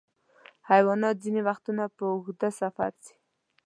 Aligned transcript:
حیوانات 0.69 1.15
ځینې 1.23 1.41
وختونه 1.47 1.83
په 1.95 2.03
اوږده 2.13 2.49
سفر 2.61 2.91
ځي. 3.03 3.15